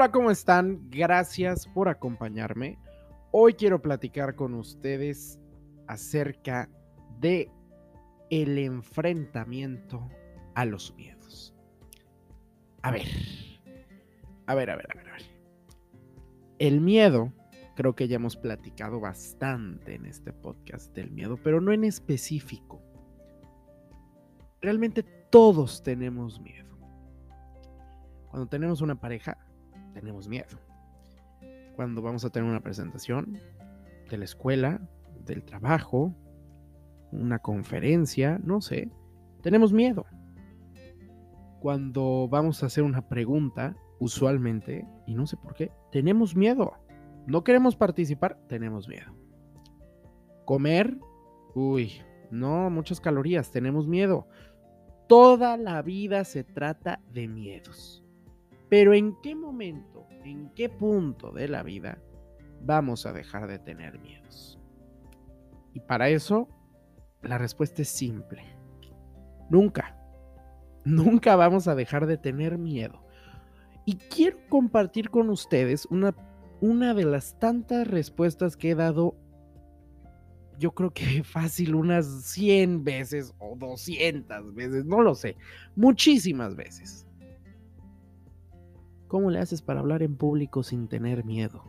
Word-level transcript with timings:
Hola, 0.00 0.12
¿cómo 0.12 0.30
están? 0.30 0.88
Gracias 0.90 1.66
por 1.66 1.88
acompañarme. 1.88 2.78
Hoy 3.32 3.54
quiero 3.54 3.82
platicar 3.82 4.36
con 4.36 4.54
ustedes 4.54 5.40
acerca 5.88 6.70
de 7.18 7.50
el 8.30 8.58
enfrentamiento 8.58 10.08
a 10.54 10.66
los 10.66 10.94
miedos. 10.94 11.52
A 12.82 12.92
ver, 12.92 13.08
a 14.46 14.54
ver, 14.54 14.70
a 14.70 14.76
ver, 14.76 14.86
a 14.88 14.94
ver, 14.94 15.08
a 15.08 15.12
ver. 15.14 15.22
El 16.60 16.80
miedo, 16.80 17.32
creo 17.74 17.96
que 17.96 18.06
ya 18.06 18.14
hemos 18.14 18.36
platicado 18.36 19.00
bastante 19.00 19.96
en 19.96 20.06
este 20.06 20.32
podcast 20.32 20.94
del 20.94 21.10
miedo, 21.10 21.40
pero 21.42 21.60
no 21.60 21.72
en 21.72 21.82
específico. 21.82 22.80
Realmente 24.60 25.02
todos 25.02 25.82
tenemos 25.82 26.40
miedo. 26.40 26.78
Cuando 28.28 28.48
tenemos 28.48 28.80
una 28.80 28.94
pareja, 28.94 29.38
tenemos 29.92 30.28
miedo. 30.28 30.58
Cuando 31.76 32.02
vamos 32.02 32.24
a 32.24 32.30
tener 32.30 32.48
una 32.48 32.60
presentación 32.60 33.38
de 34.10 34.18
la 34.18 34.24
escuela, 34.24 34.80
del 35.24 35.44
trabajo, 35.44 36.14
una 37.12 37.38
conferencia, 37.38 38.40
no 38.42 38.60
sé, 38.60 38.90
tenemos 39.42 39.72
miedo. 39.72 40.06
Cuando 41.60 42.28
vamos 42.28 42.62
a 42.62 42.66
hacer 42.66 42.84
una 42.84 43.08
pregunta, 43.08 43.76
usualmente, 43.98 44.86
y 45.06 45.14
no 45.14 45.26
sé 45.26 45.36
por 45.36 45.54
qué, 45.54 45.72
tenemos 45.90 46.36
miedo. 46.36 46.72
No 47.26 47.44
queremos 47.44 47.76
participar, 47.76 48.38
tenemos 48.48 48.88
miedo. 48.88 49.14
Comer, 50.44 50.98
uy, 51.54 52.00
no, 52.30 52.70
muchas 52.70 53.00
calorías, 53.00 53.50
tenemos 53.50 53.86
miedo. 53.86 54.28
Toda 55.08 55.56
la 55.56 55.82
vida 55.82 56.24
se 56.24 56.44
trata 56.44 57.00
de 57.12 57.28
miedos. 57.28 58.04
Pero 58.68 58.94
¿en 58.94 59.16
qué 59.22 59.34
momento, 59.34 60.06
en 60.24 60.50
qué 60.54 60.68
punto 60.68 61.32
de 61.32 61.48
la 61.48 61.62
vida 61.62 61.98
vamos 62.60 63.06
a 63.06 63.12
dejar 63.12 63.48
de 63.48 63.58
tener 63.58 63.98
miedos? 63.98 64.58
Y 65.72 65.80
para 65.80 66.08
eso, 66.08 66.48
la 67.22 67.38
respuesta 67.38 67.82
es 67.82 67.88
simple. 67.88 68.42
Nunca. 69.50 69.96
Nunca 70.84 71.36
vamos 71.36 71.68
a 71.68 71.74
dejar 71.74 72.06
de 72.06 72.16
tener 72.16 72.58
miedo. 72.58 73.04
Y 73.84 73.96
quiero 73.96 74.38
compartir 74.48 75.08
con 75.08 75.30
ustedes 75.30 75.86
una, 75.86 76.14
una 76.60 76.92
de 76.92 77.04
las 77.04 77.38
tantas 77.38 77.88
respuestas 77.88 78.56
que 78.56 78.70
he 78.70 78.74
dado, 78.74 79.16
yo 80.58 80.72
creo 80.72 80.92
que 80.92 81.22
fácil 81.24 81.74
unas 81.74 82.06
100 82.06 82.84
veces 82.84 83.34
o 83.38 83.56
200 83.56 84.54
veces, 84.54 84.84
no 84.84 85.00
lo 85.00 85.14
sé, 85.14 85.36
muchísimas 85.74 86.54
veces. 86.54 87.07
¿Cómo 89.08 89.30
le 89.30 89.38
haces 89.38 89.62
para 89.62 89.80
hablar 89.80 90.02
en 90.02 90.16
público 90.16 90.62
sin 90.62 90.86
tener 90.86 91.24
miedo? 91.24 91.64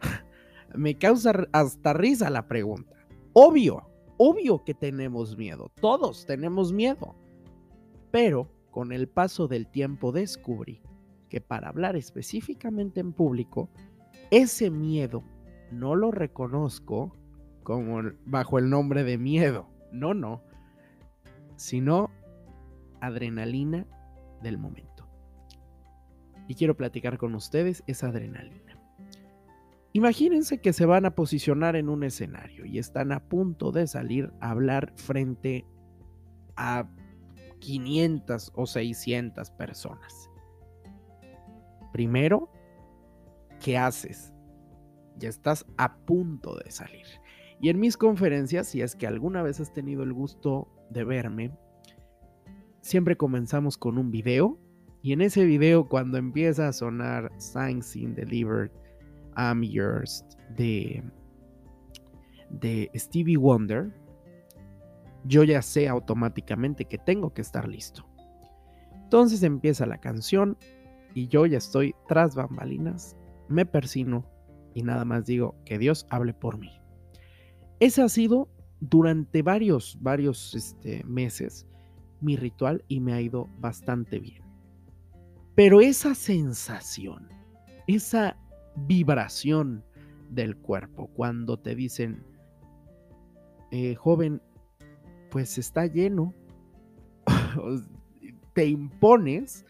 Me 0.74 0.98
causa 0.98 1.46
hasta 1.52 1.92
risa 1.92 2.28
la 2.28 2.48
pregunta. 2.48 3.06
Obvio, 3.32 3.88
obvio 4.18 4.64
que 4.64 4.74
tenemos 4.74 5.36
miedo. 5.36 5.70
Todos 5.80 6.26
tenemos 6.26 6.72
miedo. 6.72 7.14
Pero 8.10 8.50
con 8.72 8.92
el 8.92 9.08
paso 9.08 9.46
del 9.46 9.68
tiempo 9.68 10.10
descubrí 10.10 10.82
que 11.28 11.40
para 11.40 11.68
hablar 11.68 11.94
específicamente 11.96 12.98
en 12.98 13.12
público, 13.12 13.70
ese 14.32 14.70
miedo 14.70 15.22
no 15.70 15.94
lo 15.94 16.10
reconozco 16.10 17.16
como 17.62 18.02
bajo 18.24 18.58
el 18.58 18.70
nombre 18.70 19.04
de 19.04 19.18
miedo. 19.18 19.68
No, 19.92 20.14
no. 20.14 20.42
Sino 21.54 22.10
adrenalina 23.00 23.86
del 24.42 24.58
momento 24.58 24.95
y 26.48 26.54
quiero 26.54 26.76
platicar 26.76 27.18
con 27.18 27.34
ustedes 27.34 27.82
esa 27.86 28.08
adrenalina. 28.08 28.78
Imagínense 29.92 30.60
que 30.60 30.74
se 30.74 30.84
van 30.84 31.06
a 31.06 31.14
posicionar 31.14 31.74
en 31.74 31.88
un 31.88 32.04
escenario 32.04 32.66
y 32.66 32.78
están 32.78 33.12
a 33.12 33.20
punto 33.28 33.72
de 33.72 33.86
salir 33.86 34.30
a 34.40 34.50
hablar 34.50 34.92
frente 34.96 35.64
a 36.54 36.86
500 37.60 38.52
o 38.54 38.66
600 38.66 39.50
personas. 39.52 40.30
Primero, 41.92 42.50
¿qué 43.58 43.78
haces? 43.78 44.34
Ya 45.16 45.30
estás 45.30 45.64
a 45.78 45.96
punto 45.96 46.56
de 46.56 46.70
salir. 46.70 47.06
Y 47.58 47.70
en 47.70 47.80
mis 47.80 47.96
conferencias, 47.96 48.68
si 48.68 48.82
es 48.82 48.94
que 48.96 49.06
alguna 49.06 49.42
vez 49.42 49.60
has 49.60 49.72
tenido 49.72 50.02
el 50.02 50.12
gusto 50.12 50.68
de 50.90 51.04
verme, 51.04 51.56
siempre 52.82 53.16
comenzamos 53.16 53.78
con 53.78 53.96
un 53.96 54.10
video 54.10 54.58
y 55.06 55.12
en 55.12 55.20
ese 55.20 55.44
video, 55.44 55.88
cuando 55.88 56.18
empieza 56.18 56.66
a 56.66 56.72
sonar 56.72 57.30
Signs 57.38 57.94
in 57.94 58.16
Delivered, 58.16 58.72
I'm 59.36 59.62
Yours 59.62 60.24
de, 60.56 61.00
de 62.50 62.90
Stevie 62.92 63.36
Wonder, 63.36 63.94
yo 65.22 65.44
ya 65.44 65.62
sé 65.62 65.86
automáticamente 65.86 66.86
que 66.86 66.98
tengo 66.98 67.32
que 67.32 67.42
estar 67.42 67.68
listo. 67.68 68.04
Entonces 69.04 69.44
empieza 69.44 69.86
la 69.86 69.98
canción 69.98 70.58
y 71.14 71.28
yo 71.28 71.46
ya 71.46 71.58
estoy 71.58 71.94
tras 72.08 72.34
bambalinas, 72.34 73.16
me 73.46 73.64
persino 73.64 74.24
y 74.74 74.82
nada 74.82 75.04
más 75.04 75.24
digo 75.24 75.54
que 75.64 75.78
Dios 75.78 76.04
hable 76.10 76.34
por 76.34 76.58
mí. 76.58 76.80
Ese 77.78 78.02
ha 78.02 78.08
sido 78.08 78.48
durante 78.80 79.42
varios, 79.42 79.98
varios 80.00 80.52
este, 80.56 81.04
meses 81.04 81.64
mi 82.20 82.34
ritual 82.34 82.84
y 82.88 82.98
me 82.98 83.12
ha 83.12 83.20
ido 83.20 83.48
bastante 83.60 84.18
bien. 84.18 84.45
Pero 85.56 85.80
esa 85.80 86.14
sensación, 86.14 87.28
esa 87.86 88.36
vibración 88.76 89.82
del 90.28 90.54
cuerpo, 90.54 91.08
cuando 91.14 91.58
te 91.58 91.74
dicen, 91.74 92.22
eh, 93.70 93.94
joven, 93.94 94.42
pues 95.30 95.56
está 95.56 95.86
lleno, 95.86 96.34
te 98.52 98.66
impones 98.66 99.64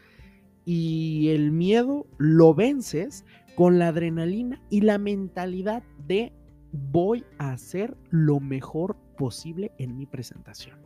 y 0.65 1.29
el 1.29 1.53
miedo 1.53 2.05
lo 2.17 2.53
vences 2.53 3.23
con 3.55 3.79
la 3.79 3.87
adrenalina 3.87 4.61
y 4.69 4.81
la 4.81 4.97
mentalidad 4.97 5.83
de 6.05 6.33
voy 6.73 7.23
a 7.37 7.53
hacer 7.53 7.95
lo 8.09 8.41
mejor 8.41 8.97
posible 9.17 9.71
en 9.77 9.95
mi 9.95 10.05
presentación. 10.05 10.79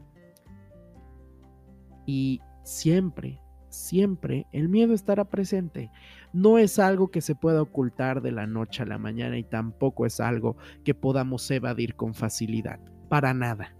Y 2.05 2.39
siempre 2.63 3.39
siempre 3.71 4.45
el 4.51 4.69
miedo 4.69 4.93
estará 4.93 5.25
presente. 5.25 5.91
No 6.33 6.57
es 6.57 6.79
algo 6.79 7.09
que 7.09 7.21
se 7.21 7.35
pueda 7.35 7.61
ocultar 7.61 8.21
de 8.21 8.31
la 8.31 8.45
noche 8.45 8.83
a 8.83 8.85
la 8.85 8.97
mañana 8.97 9.37
y 9.37 9.43
tampoco 9.43 10.05
es 10.05 10.19
algo 10.19 10.57
que 10.83 10.93
podamos 10.93 11.49
evadir 11.49 11.95
con 11.95 12.13
facilidad. 12.13 12.79
Para 13.09 13.33
nada. 13.33 13.75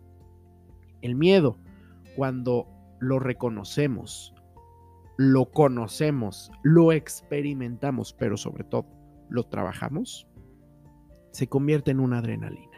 El 1.02 1.16
miedo, 1.16 1.58
cuando 2.16 2.68
lo 3.00 3.20
reconocemos, 3.20 4.34
lo 5.18 5.52
conocemos, 5.52 6.52
lo 6.64 6.92
experimentamos, 6.92 8.14
pero 8.14 8.38
sobre 8.38 8.64
todo 8.64 8.86
lo 9.30 9.44
trabajamos, 9.44 10.28
se 11.32 11.48
convierte 11.48 11.92
en 11.92 12.00
una 12.00 12.20
adrenalina. 12.20 12.78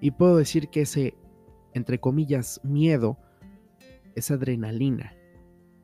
Y 0.00 0.12
puedo 0.12 0.36
decir 0.36 0.68
que 0.68 0.82
ese, 0.82 1.16
entre 1.74 1.98
comillas, 1.98 2.60
miedo, 2.62 3.18
esa 4.14 4.34
adrenalina, 4.34 5.12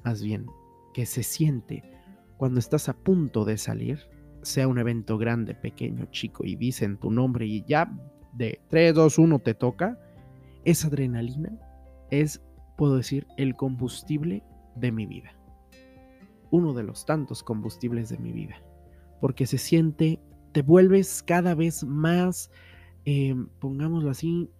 más 0.04 0.22
bien, 0.22 0.47
que 0.92 1.06
se 1.06 1.22
siente 1.22 1.82
cuando 2.37 2.59
estás 2.59 2.88
a 2.88 2.92
punto 2.94 3.44
de 3.44 3.56
salir, 3.56 4.00
sea 4.42 4.69
un 4.69 4.78
evento 4.78 5.16
grande, 5.19 5.54
pequeño, 5.54 6.06
chico, 6.10 6.44
y 6.44 6.56
dicen 6.56 6.98
tu 6.98 7.10
nombre 7.10 7.47
y 7.47 7.65
ya 7.65 7.91
de 8.34 8.60
3, 8.69 8.94
2, 8.94 9.19
1 9.19 9.38
te 9.38 9.54
toca, 9.54 9.98
esa 10.65 10.88
adrenalina 10.88 11.59
es, 12.10 12.42
puedo 12.76 12.97
decir, 12.97 13.26
el 13.37 13.54
combustible 13.56 14.42
de 14.77 14.92
mi 14.92 15.06
vida. 15.06 15.34
Uno 16.51 16.72
de 16.74 16.83
los 16.83 17.06
tantos 17.06 17.42
combustibles 17.42 18.09
de 18.09 18.18
mi 18.18 18.33
vida. 18.33 18.56
Porque 19.21 19.47
se 19.47 19.59
siente, 19.59 20.21
te 20.53 20.62
vuelves 20.62 21.22
cada 21.22 21.54
vez 21.54 21.84
más, 21.84 22.51
em, 23.04 23.48
pongámoslo 23.59 24.10
así, 24.10 24.51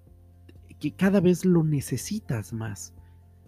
que 0.79 0.93
cada 0.93 1.21
vez 1.21 1.45
lo 1.45 1.63
necesitas 1.63 2.53
más 2.53 2.95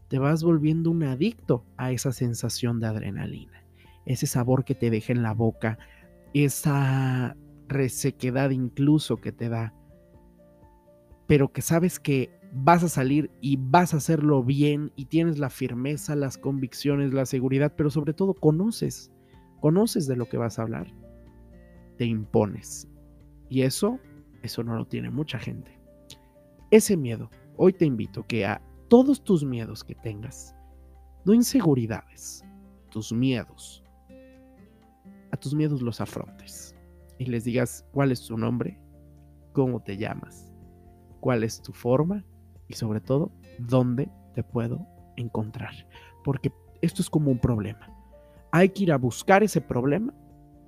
te 0.09 0.19
vas 0.19 0.45
volviendo 0.45 0.91
un 0.91 1.03
adicto 1.03 1.65
a 1.77 1.93
esa 1.93 2.13
sensación 2.13 2.81
de 2.81 2.87
adrenalina, 2.87 3.65
ese 4.05 4.27
sabor 4.27 4.65
que 4.65 4.75
te 4.75 4.91
deja 4.91 5.13
en 5.13 5.23
la 5.23 5.33
boca, 5.33 5.79
esa 6.35 7.37
resequedad 7.69 8.51
incluso 8.51 9.17
que 9.17 9.33
te 9.33 9.49
da, 9.49 9.75
pero 11.27 11.53
que 11.53 11.63
sabes 11.63 11.99
que 11.99 12.31
vas 12.53 12.85
a 12.85 12.89
salir 12.89 13.31
y 13.41 13.57
vas 13.57 13.93
a 13.93 13.99
hacerlo 13.99 14.43
bien 14.43 14.93
y 14.97 15.07
tienes 15.07 15.39
la 15.39 15.51
firmeza, 15.51 16.15
las 16.15 16.39
convicciones, 16.39 17.13
la 17.13 17.27
seguridad, 17.27 17.75
pero 17.77 17.91
sobre 17.91 18.15
todo 18.15 18.35
conoces, 18.35 19.11
conoces 19.61 20.07
de 20.07 20.17
lo 20.17 20.29
que 20.29 20.37
vas 20.37 20.59
a 20.59 20.63
hablar, 20.63 20.87
te 21.99 22.05
impones. 22.05 22.89
Y 23.49 23.63
eso, 23.63 23.99
eso 24.43 24.63
no 24.63 24.77
lo 24.77 24.87
tiene 24.87 25.11
mucha 25.11 25.39
gente. 25.39 25.79
Ese 26.71 26.97
miedo, 26.97 27.31
hoy 27.57 27.73
te 27.73 27.85
invito 27.85 28.27
que 28.27 28.47
a 28.47 28.61
todos 28.89 29.23
tus 29.23 29.45
miedos 29.45 29.83
que 29.85 29.95
tengas, 29.95 30.55
no 31.25 31.35
inseguridades, 31.35 32.45
tus 32.91 33.13
miedos. 33.13 33.83
a 35.33 35.37
tus 35.37 35.55
miedos 35.55 35.83
los 35.83 36.01
afrontes 36.01 36.75
y 37.19 37.27
les 37.27 37.45
digas 37.45 37.85
cuál 37.93 38.13
es 38.13 38.25
tu 38.25 38.39
nombre, 38.39 38.79
cómo 39.53 39.83
te 39.83 39.97
llamas, 39.97 40.53
cuál 41.21 41.43
es 41.43 41.61
tu 41.61 41.73
forma 41.73 42.25
y 42.69 42.75
sobre 42.75 43.01
todo 43.01 43.33
dónde 43.59 44.09
te 44.35 44.43
puedo 44.43 44.87
encontrar. 45.17 45.75
Porque 46.25 46.53
esto 46.81 47.03
es 47.03 47.11
como 47.11 47.31
un 47.31 47.39
problema. 47.39 47.91
Hay 48.53 48.69
que 48.69 48.85
ir 48.85 48.93
a 48.93 48.99
buscar 48.99 49.43
ese 49.43 49.61
problema. 49.61 50.15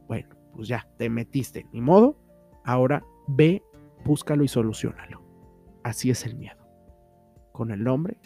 Bueno, 0.09 0.29
pues 0.55 0.69
ya, 0.69 0.89
te 0.97 1.09
metiste, 1.09 1.67
ni 1.73 1.81
modo. 1.81 2.19
Ahora 2.65 3.03
ve, 3.29 3.63
búscalo 4.05 4.43
y 4.45 4.49
solucionalo. 4.49 5.23
Así 5.85 6.11
es 6.11 6.27
el 6.27 6.37
miedo. 6.37 6.58
Con 7.53 7.71
el 7.71 7.85
nombre, 7.85 8.19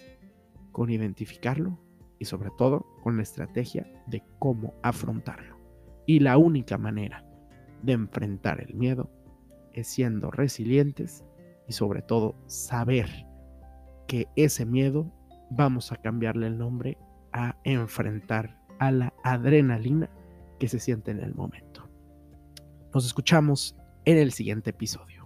con 0.73 0.91
identificarlo 0.91 1.79
y 2.19 2.25
sobre 2.25 2.51
todo 2.57 2.87
con 3.03 3.17
la 3.17 3.23
estrategia 3.23 3.87
de 4.07 4.23
cómo 4.39 4.75
afrontarlo. 4.83 5.59
Y 6.07 6.21
la 6.21 6.39
única 6.39 6.79
manera 6.79 7.25
de 7.83 7.93
enfrentar 7.93 8.61
el 8.61 8.75
miedo 8.75 9.11
es 9.73 9.87
siendo 9.87 10.31
resilientes 10.31 11.25
y 11.69 11.73
sobre 11.73 12.03
todo 12.03 12.37
saber 12.47 13.09
que 14.07 14.29
ese 14.37 14.67
miedo 14.67 15.13
vamos 15.51 15.93
a 15.93 15.97
cambiarle 15.97 16.47
el 16.47 16.59
nombre 16.59 16.99
a 17.33 17.57
enfrentar 17.65 18.59
a 18.79 18.91
la 18.91 19.15
adrenalina 19.25 20.11
que 20.59 20.69
se 20.69 20.79
siente 20.79 21.11
en 21.11 21.21
el 21.21 21.35
momento. 21.35 21.89
Nos 22.95 23.07
escuchamos 23.07 23.77
en 24.05 24.19
el 24.19 24.33
siguiente 24.33 24.71
episodio. 24.71 25.22